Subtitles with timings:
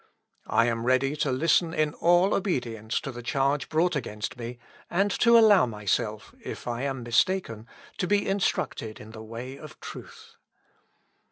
[0.47, 4.57] I am ready to listen in all obedience to the charge brought against me,
[4.89, 7.67] and to allow myself, if I am mistaken,
[7.99, 10.37] to be instructed in the way of truth."